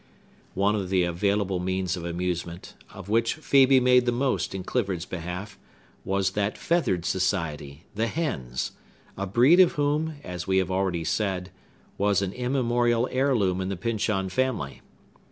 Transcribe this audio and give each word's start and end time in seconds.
One 0.55 0.73
of 0.75 0.89
the 0.89 1.03
available 1.03 1.59
means 1.59 1.95
of 1.95 2.03
amusement, 2.05 2.73
of 2.91 3.07
which 3.07 3.37
Phœbe 3.39 3.79
made 3.79 4.07
the 4.07 4.11
most 4.11 4.55
in 4.55 4.63
Clifford's 4.63 5.05
behalf, 5.05 5.59
was 6.03 6.31
that 6.31 6.57
feathered 6.57 7.05
society, 7.05 7.83
the 7.93 8.07
hens, 8.07 8.71
a 9.15 9.27
breed 9.27 9.59
of 9.59 9.73
whom, 9.73 10.15
as 10.23 10.47
we 10.47 10.57
have 10.57 10.71
already 10.71 11.03
said, 11.03 11.51
was 11.99 12.23
an 12.23 12.33
immemorial 12.33 13.07
heirloom 13.11 13.61
in 13.61 13.69
the 13.69 13.77
Pyncheon 13.77 14.29
family. 14.29 14.81